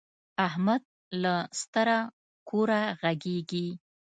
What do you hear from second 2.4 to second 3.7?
کوره غږيږي.